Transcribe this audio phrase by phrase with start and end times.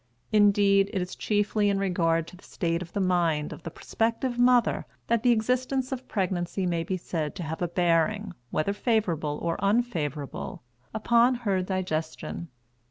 [0.31, 4.39] Indeed, it is chiefly in regard to the state of the mind of the prospective
[4.39, 9.37] mother that the existence of pregnancy may be said to have a bearing, whether favorable
[9.43, 12.47] or unfavorable, upon her digestion.